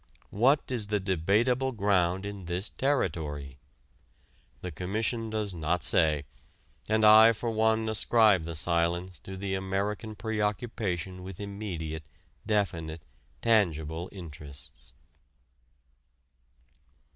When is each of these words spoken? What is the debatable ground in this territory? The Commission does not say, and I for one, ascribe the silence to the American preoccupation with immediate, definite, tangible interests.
What 0.31 0.71
is 0.71 0.87
the 0.87 0.99
debatable 0.99 1.73
ground 1.73 2.25
in 2.25 2.45
this 2.45 2.69
territory? 2.69 3.59
The 4.61 4.71
Commission 4.71 5.29
does 5.29 5.53
not 5.53 5.83
say, 5.83 6.23
and 6.89 7.05
I 7.05 7.33
for 7.33 7.51
one, 7.51 7.87
ascribe 7.87 8.45
the 8.45 8.55
silence 8.55 9.19
to 9.19 9.37
the 9.37 9.53
American 9.53 10.15
preoccupation 10.15 11.21
with 11.21 11.39
immediate, 11.39 12.07
definite, 12.47 13.03
tangible 13.43 14.09
interests. 14.11 14.95